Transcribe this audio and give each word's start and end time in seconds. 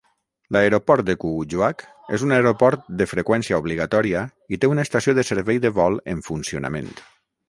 L'aeroport 0.55 1.05
de 1.09 1.15
Kuujjuaq 1.23 1.83
és 2.17 2.23
un 2.27 2.31
aeroport 2.37 2.89
de 3.01 3.07
freqüència 3.11 3.59
obligatòria 3.63 4.23
i 4.57 4.59
té 4.63 4.71
una 4.75 4.87
estació 4.89 5.15
de 5.19 5.27
servei 5.29 5.61
de 5.67 5.71
vol 5.81 5.99
en 6.15 6.25
funcionament. 6.29 6.91